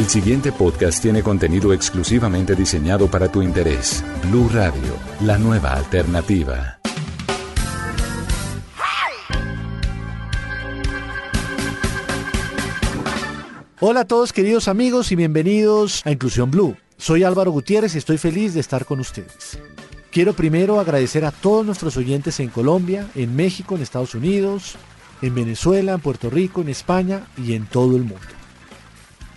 El 0.00 0.08
siguiente 0.08 0.50
podcast 0.50 1.02
tiene 1.02 1.22
contenido 1.22 1.74
exclusivamente 1.74 2.54
diseñado 2.54 3.10
para 3.10 3.30
tu 3.30 3.42
interés. 3.42 4.02
Blue 4.30 4.48
Radio, 4.50 4.96
la 5.20 5.36
nueva 5.36 5.74
alternativa. 5.74 6.80
Hola 13.80 14.00
a 14.00 14.04
todos 14.06 14.32
queridos 14.32 14.68
amigos 14.68 15.12
y 15.12 15.16
bienvenidos 15.16 16.00
a 16.06 16.12
Inclusión 16.12 16.50
Blue. 16.50 16.78
Soy 16.96 17.22
Álvaro 17.22 17.50
Gutiérrez 17.50 17.94
y 17.94 17.98
estoy 17.98 18.16
feliz 18.16 18.54
de 18.54 18.60
estar 18.60 18.86
con 18.86 19.00
ustedes. 19.00 19.58
Quiero 20.10 20.32
primero 20.32 20.80
agradecer 20.80 21.26
a 21.26 21.30
todos 21.30 21.66
nuestros 21.66 21.98
oyentes 21.98 22.40
en 22.40 22.48
Colombia, 22.48 23.10
en 23.14 23.36
México, 23.36 23.76
en 23.76 23.82
Estados 23.82 24.14
Unidos, 24.14 24.76
en 25.20 25.34
Venezuela, 25.34 25.92
en 25.92 26.00
Puerto 26.00 26.30
Rico, 26.30 26.62
en 26.62 26.70
España 26.70 27.26
y 27.36 27.52
en 27.52 27.66
todo 27.66 27.96
el 27.96 28.04
mundo. 28.04 28.39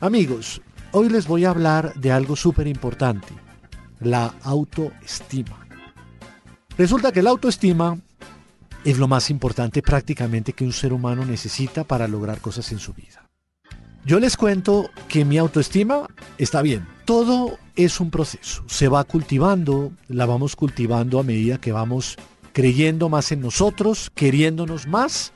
Amigos, 0.00 0.60
hoy 0.92 1.08
les 1.08 1.26
voy 1.26 1.46
a 1.46 1.50
hablar 1.50 1.94
de 1.94 2.12
algo 2.12 2.36
súper 2.36 2.66
importante, 2.66 3.28
la 3.98 4.34
autoestima. 4.42 5.66
Resulta 6.76 7.12
que 7.12 7.22
la 7.22 7.30
autoestima 7.30 7.98
es 8.84 8.98
lo 8.98 9.08
más 9.08 9.30
importante 9.30 9.80
prácticamente 9.80 10.52
que 10.52 10.64
un 10.64 10.74
ser 10.74 10.92
humano 10.92 11.24
necesita 11.24 11.84
para 11.84 12.08
lograr 12.08 12.42
cosas 12.42 12.70
en 12.72 12.78
su 12.78 12.92
vida. 12.92 13.26
Yo 14.04 14.20
les 14.20 14.36
cuento 14.36 14.90
que 15.08 15.24
mi 15.24 15.38
autoestima 15.38 16.06
está 16.36 16.60
bien. 16.60 16.86
Todo 17.06 17.58
es 17.74 17.98
un 17.98 18.10
proceso. 18.10 18.64
Se 18.66 18.88
va 18.88 19.02
cultivando, 19.04 19.92
la 20.08 20.26
vamos 20.26 20.56
cultivando 20.56 21.18
a 21.18 21.22
medida 21.22 21.58
que 21.58 21.72
vamos 21.72 22.16
creyendo 22.52 23.08
más 23.08 23.32
en 23.32 23.40
nosotros, 23.40 24.10
queriéndonos 24.14 24.86
más 24.86 25.32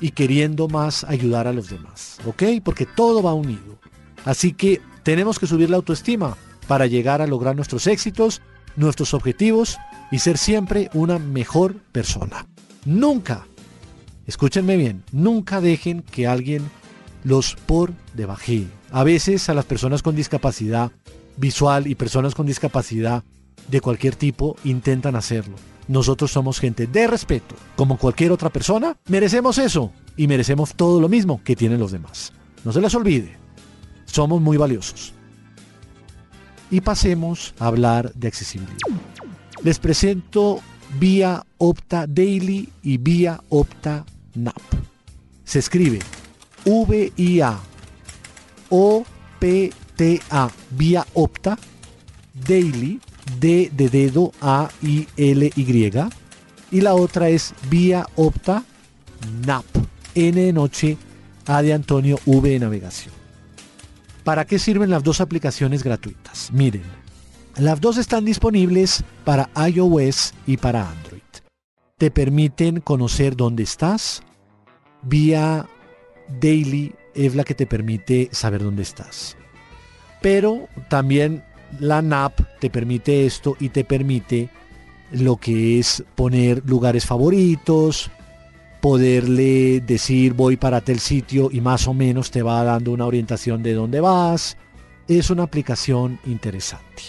y 0.00 0.12
queriendo 0.12 0.68
más 0.68 1.04
ayudar 1.04 1.46
a 1.46 1.52
los 1.52 1.68
demás. 1.68 2.18
¿Ok? 2.26 2.42
Porque 2.64 2.86
todo 2.86 3.22
va 3.22 3.34
unido. 3.34 3.78
Así 4.24 4.52
que 4.52 4.80
tenemos 5.02 5.38
que 5.38 5.46
subir 5.46 5.70
la 5.70 5.76
autoestima 5.76 6.36
para 6.66 6.86
llegar 6.86 7.22
a 7.22 7.26
lograr 7.26 7.56
nuestros 7.56 7.86
éxitos, 7.86 8.42
nuestros 8.76 9.14
objetivos 9.14 9.78
y 10.10 10.18
ser 10.18 10.38
siempre 10.38 10.90
una 10.94 11.18
mejor 11.18 11.76
persona. 11.92 12.46
Nunca, 12.84 13.46
escúchenme 14.26 14.76
bien, 14.76 15.02
nunca 15.12 15.60
dejen 15.60 16.02
que 16.02 16.26
alguien 16.26 16.70
los 17.24 17.54
por 17.54 17.92
debaje. 18.14 18.66
A 18.90 19.04
veces 19.04 19.48
a 19.48 19.54
las 19.54 19.64
personas 19.64 20.02
con 20.02 20.16
discapacidad 20.16 20.90
visual 21.36 21.86
y 21.86 21.94
personas 21.94 22.34
con 22.34 22.46
discapacidad 22.46 23.24
de 23.68 23.80
cualquier 23.80 24.16
tipo 24.16 24.56
intentan 24.64 25.16
hacerlo. 25.16 25.56
Nosotros 25.90 26.30
somos 26.30 26.60
gente 26.60 26.86
de 26.86 27.08
respeto. 27.08 27.56
Como 27.74 27.98
cualquier 27.98 28.30
otra 28.30 28.48
persona, 28.48 28.96
merecemos 29.08 29.58
eso 29.58 29.90
y 30.16 30.28
merecemos 30.28 30.74
todo 30.76 31.00
lo 31.00 31.08
mismo 31.08 31.42
que 31.42 31.56
tienen 31.56 31.80
los 31.80 31.90
demás. 31.90 32.32
No 32.64 32.70
se 32.70 32.80
les 32.80 32.94
olvide, 32.94 33.36
somos 34.04 34.40
muy 34.40 34.56
valiosos. 34.56 35.12
Y 36.70 36.80
pasemos 36.80 37.54
a 37.58 37.66
hablar 37.66 38.14
de 38.14 38.28
accesibilidad. 38.28 38.78
Les 39.64 39.80
presento 39.80 40.60
Vía 41.00 41.44
Opta 41.58 42.06
Daily 42.06 42.68
y 42.84 42.98
Vía 42.98 43.40
Opta 43.48 44.04
NAP. 44.36 44.62
Se 45.42 45.58
escribe 45.58 45.98
VIA 46.64 47.58
OPTA 48.68 50.50
Vía 50.70 51.04
Opta 51.14 51.58
Daily 52.46 53.00
D 53.38 53.70
de 53.72 53.88
dedo 53.88 54.32
A 54.40 54.70
I 54.82 55.06
L 55.16 55.50
Y 55.54 55.92
y 56.72 56.80
la 56.80 56.94
otra 56.94 57.28
es 57.28 57.54
Vía 57.68 58.06
Opta 58.16 58.64
NAP 59.44 59.64
N 60.14 60.40
de 60.40 60.52
noche 60.52 60.96
A 61.46 61.62
de 61.62 61.72
Antonio 61.72 62.18
V 62.26 62.48
de 62.48 62.58
navegación. 62.58 63.14
¿Para 64.24 64.44
qué 64.44 64.58
sirven 64.58 64.90
las 64.90 65.02
dos 65.02 65.20
aplicaciones 65.20 65.82
gratuitas? 65.82 66.50
Miren, 66.52 66.82
las 67.56 67.80
dos 67.80 67.96
están 67.96 68.24
disponibles 68.24 69.02
para 69.24 69.50
iOS 69.68 70.34
y 70.46 70.56
para 70.56 70.88
Android. 70.88 71.20
Te 71.98 72.10
permiten 72.10 72.80
conocer 72.80 73.36
dónde 73.36 73.62
estás. 73.62 74.22
Vía 75.02 75.66
Daily 76.40 76.94
es 77.14 77.34
la 77.34 77.44
que 77.44 77.54
te 77.54 77.66
permite 77.66 78.28
saber 78.32 78.62
dónde 78.62 78.82
estás. 78.82 79.36
Pero 80.22 80.68
también 80.88 81.42
la 81.78 82.02
NAP 82.02 82.40
te 82.60 82.70
permite 82.70 83.26
esto 83.26 83.56
y 83.58 83.70
te 83.70 83.84
permite 83.84 84.50
lo 85.12 85.36
que 85.36 85.78
es 85.78 86.04
poner 86.14 86.62
lugares 86.66 87.04
favoritos, 87.04 88.10
poderle 88.80 89.80
decir 89.80 90.34
voy 90.34 90.56
para 90.56 90.80
tal 90.80 91.00
sitio 91.00 91.50
y 91.52 91.60
más 91.60 91.88
o 91.88 91.94
menos 91.94 92.30
te 92.30 92.42
va 92.42 92.62
dando 92.62 92.92
una 92.92 93.06
orientación 93.06 93.62
de 93.62 93.74
dónde 93.74 94.00
vas. 94.00 94.56
Es 95.08 95.30
una 95.30 95.42
aplicación 95.42 96.20
interesante. 96.24 97.02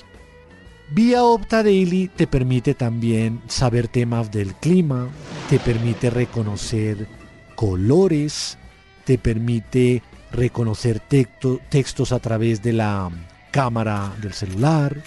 Vía 0.94 1.24
Opta 1.24 1.64
Daily 1.64 2.10
te 2.10 2.28
permite 2.28 2.74
también 2.74 3.42
saber 3.48 3.88
temas 3.88 4.32
del 4.32 4.54
clima, 4.56 5.08
te 5.50 5.60
permite 5.60 6.10
reconocer 6.10 7.08
colores, 7.56 8.58
te 9.06 9.18
permite 9.18 10.04
reconocer 10.32 11.00
textos 11.00 12.12
a 12.12 12.20
través 12.20 12.62
de 12.62 12.74
la 12.74 13.10
cámara 13.52 14.14
del 14.22 14.34
celular. 14.34 15.02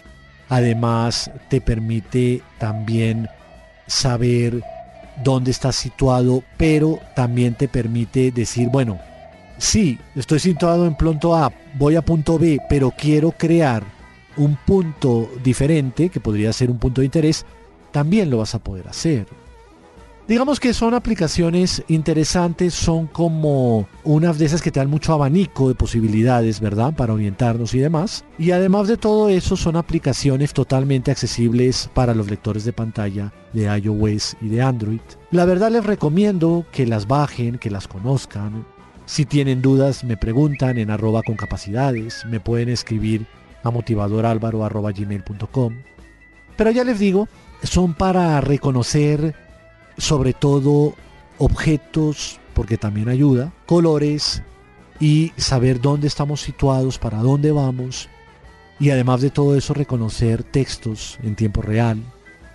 Además, 0.54 1.32
te 1.48 1.60
permite 1.60 2.40
también 2.60 3.28
saber 3.88 4.62
dónde 5.24 5.50
estás 5.50 5.74
situado, 5.74 6.44
pero 6.56 7.00
también 7.16 7.56
te 7.56 7.66
permite 7.66 8.30
decir, 8.30 8.68
bueno, 8.68 9.00
sí, 9.58 9.98
estoy 10.14 10.38
situado 10.38 10.86
en 10.86 10.94
punto 10.94 11.34
A, 11.34 11.52
voy 11.76 11.96
a 11.96 12.02
punto 12.02 12.38
B, 12.38 12.60
pero 12.68 12.92
quiero 12.96 13.32
crear 13.32 13.82
un 14.36 14.56
punto 14.64 15.28
diferente, 15.42 16.08
que 16.08 16.20
podría 16.20 16.52
ser 16.52 16.70
un 16.70 16.78
punto 16.78 17.00
de 17.00 17.06
interés, 17.06 17.44
también 17.90 18.30
lo 18.30 18.38
vas 18.38 18.54
a 18.54 18.60
poder 18.60 18.86
hacer. 18.86 19.26
Digamos 20.26 20.58
que 20.58 20.72
son 20.72 20.94
aplicaciones 20.94 21.84
interesantes, 21.86 22.72
son 22.72 23.06
como 23.06 23.86
unas 24.04 24.38
de 24.38 24.46
esas 24.46 24.62
que 24.62 24.70
te 24.70 24.80
dan 24.80 24.88
mucho 24.88 25.12
abanico 25.12 25.68
de 25.68 25.74
posibilidades, 25.74 26.60
¿verdad? 26.60 26.94
Para 26.94 27.12
orientarnos 27.12 27.74
y 27.74 27.80
demás. 27.80 28.24
Y 28.38 28.52
además 28.52 28.88
de 28.88 28.96
todo 28.96 29.28
eso, 29.28 29.54
son 29.54 29.76
aplicaciones 29.76 30.54
totalmente 30.54 31.10
accesibles 31.10 31.90
para 31.92 32.14
los 32.14 32.30
lectores 32.30 32.64
de 32.64 32.72
pantalla 32.72 33.34
de 33.52 33.64
iOS 33.64 34.38
y 34.40 34.48
de 34.48 34.62
Android. 34.62 35.02
La 35.30 35.44
verdad 35.44 35.70
les 35.70 35.84
recomiendo 35.84 36.64
que 36.72 36.86
las 36.86 37.06
bajen, 37.06 37.58
que 37.58 37.68
las 37.68 37.86
conozcan. 37.86 38.64
Si 39.04 39.26
tienen 39.26 39.60
dudas, 39.60 40.04
me 40.04 40.16
preguntan 40.16 40.78
en 40.78 40.90
arroba 40.90 41.22
con 41.22 41.36
capacidades, 41.36 42.24
me 42.24 42.40
pueden 42.40 42.70
escribir 42.70 43.26
a 43.62 43.70
motivadoralvaro.gmail.com. 43.70 45.74
Pero 46.56 46.70
ya 46.70 46.84
les 46.84 46.98
digo, 46.98 47.28
son 47.62 47.92
para 47.92 48.40
reconocer 48.40 49.43
sobre 49.96 50.32
todo 50.32 50.94
objetos, 51.38 52.40
porque 52.54 52.78
también 52.78 53.08
ayuda, 53.08 53.52
colores 53.66 54.42
y 55.00 55.32
saber 55.36 55.80
dónde 55.80 56.06
estamos 56.06 56.40
situados, 56.40 56.98
para 56.98 57.18
dónde 57.18 57.52
vamos 57.52 58.08
y 58.78 58.90
además 58.90 59.20
de 59.20 59.30
todo 59.30 59.56
eso 59.56 59.74
reconocer 59.74 60.42
textos 60.42 61.18
en 61.22 61.36
tiempo 61.36 61.62
real 61.62 61.98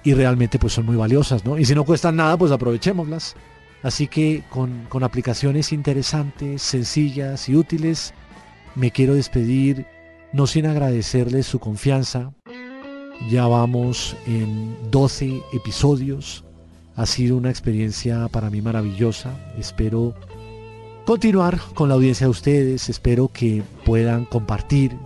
y 0.04 0.14
realmente 0.14 0.60
pues 0.60 0.74
son 0.74 0.86
muy 0.86 0.96
valiosas, 0.96 1.46
¿no? 1.46 1.58
Y 1.58 1.66
si 1.66 1.76
no 1.76 1.86
cuestan 1.86 2.16
nada, 2.16 2.38
pues 2.38 2.52
aprovechémoslas. 2.52 3.36
Así 3.84 4.08
que 4.08 4.44
con, 4.50 4.86
con 4.90 5.04
aplicaciones 5.04 5.72
interesantes, 5.72 6.62
sencillas 6.62 7.48
y 7.48 7.56
útiles, 7.56 8.14
me 8.76 8.92
quiero 8.92 9.14
despedir, 9.14 9.86
no 10.34 10.48
sin 10.48 10.66
agradecerles 10.66 11.46
su 11.46 11.60
confianza. 11.60 12.34
Ya 13.30 13.48
vamos 13.48 14.16
en 14.26 14.76
12 14.92 15.42
episodios 15.54 16.46
ha 17.00 17.06
sido 17.06 17.38
una 17.38 17.50
experiencia 17.50 18.28
para 18.28 18.50
mí 18.50 18.62
maravillosa. 18.62 19.34
Espero 19.58 20.14
continuar 21.06 21.58
con 21.74 21.88
la 21.88 21.96
audiencia 21.96 22.28
de 22.28 22.32
ustedes. 22.32 22.90
Espero 22.90 23.30
que 23.30 23.64
puedan 23.86 24.26
compartir 24.26 24.98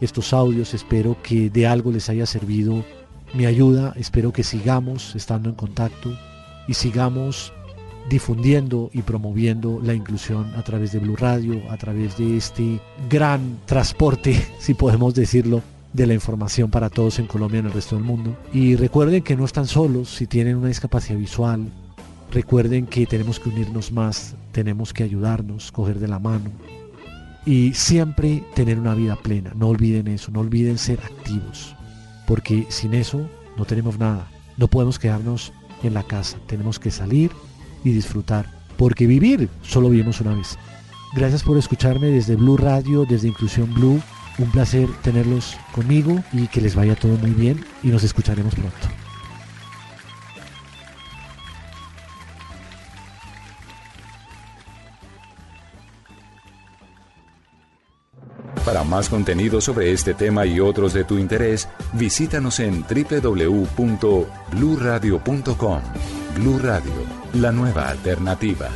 estos 0.00 0.32
audios. 0.32 0.74
Espero 0.74 1.16
que 1.22 1.48
de 1.48 1.68
algo 1.68 1.92
les 1.92 2.08
haya 2.08 2.26
servido 2.26 2.84
mi 3.32 3.46
ayuda. 3.46 3.94
Espero 3.96 4.32
que 4.32 4.42
sigamos 4.42 5.14
estando 5.14 5.48
en 5.48 5.54
contacto 5.54 6.18
y 6.66 6.74
sigamos 6.74 7.52
difundiendo 8.10 8.90
y 8.92 9.02
promoviendo 9.02 9.80
la 9.80 9.94
inclusión 9.94 10.52
a 10.56 10.64
través 10.64 10.90
de 10.90 10.98
Blue 10.98 11.14
Radio, 11.14 11.62
a 11.70 11.76
través 11.76 12.18
de 12.18 12.38
este 12.38 12.80
gran 13.08 13.58
transporte, 13.66 14.44
si 14.58 14.74
podemos 14.74 15.14
decirlo, 15.14 15.62
de 15.96 16.06
la 16.06 16.14
información 16.14 16.70
para 16.70 16.90
todos 16.90 17.18
en 17.18 17.26
Colombia 17.26 17.56
y 17.56 17.60
en 17.60 17.66
el 17.66 17.72
resto 17.72 17.96
del 17.96 18.04
mundo. 18.04 18.36
Y 18.52 18.76
recuerden 18.76 19.22
que 19.22 19.34
no 19.34 19.44
están 19.44 19.66
solos 19.66 20.10
si 20.10 20.26
tienen 20.26 20.56
una 20.56 20.68
discapacidad 20.68 21.18
visual. 21.18 21.72
Recuerden 22.30 22.86
que 22.86 23.06
tenemos 23.06 23.40
que 23.40 23.48
unirnos 23.48 23.92
más, 23.92 24.36
tenemos 24.52 24.92
que 24.92 25.04
ayudarnos, 25.04 25.72
coger 25.72 25.98
de 25.98 26.08
la 26.08 26.18
mano 26.18 26.50
y 27.46 27.72
siempre 27.72 28.44
tener 28.54 28.78
una 28.78 28.94
vida 28.94 29.16
plena. 29.16 29.52
No 29.54 29.68
olviden 29.68 30.08
eso, 30.08 30.30
no 30.32 30.40
olviden 30.40 30.76
ser 30.76 30.98
activos, 31.00 31.74
porque 32.26 32.66
sin 32.68 32.92
eso 32.92 33.26
no 33.56 33.64
tenemos 33.64 33.98
nada. 33.98 34.28
No 34.58 34.68
podemos 34.68 34.98
quedarnos 34.98 35.52
en 35.82 35.94
la 35.94 36.02
casa, 36.02 36.38
tenemos 36.46 36.78
que 36.78 36.90
salir 36.90 37.30
y 37.84 37.92
disfrutar, 37.92 38.50
porque 38.76 39.06
vivir 39.06 39.48
solo 39.62 39.88
vivimos 39.88 40.20
una 40.20 40.34
vez. 40.34 40.58
Gracias 41.14 41.42
por 41.42 41.56
escucharme 41.56 42.08
desde 42.08 42.36
Blue 42.36 42.56
Radio, 42.56 43.06
desde 43.06 43.28
Inclusión 43.28 43.72
Blue. 43.72 44.02
Un 44.38 44.50
placer 44.50 44.88
tenerlos 45.02 45.56
conmigo 45.72 46.22
y 46.32 46.48
que 46.48 46.60
les 46.60 46.74
vaya 46.74 46.94
todo 46.94 47.16
muy 47.16 47.30
bien 47.30 47.64
y 47.82 47.88
nos 47.88 48.04
escucharemos 48.04 48.54
pronto. 48.54 48.88
Para 58.66 58.82
más 58.82 59.08
contenido 59.08 59.60
sobre 59.60 59.92
este 59.92 60.12
tema 60.12 60.44
y 60.44 60.58
otros 60.58 60.92
de 60.92 61.04
tu 61.04 61.18
interés, 61.18 61.68
visítanos 61.92 62.58
en 62.58 62.82
www.bluradio.com. 62.82 65.80
Blu 66.34 66.58
Radio, 66.58 66.92
la 67.34 67.52
nueva 67.52 67.90
alternativa. 67.90 68.68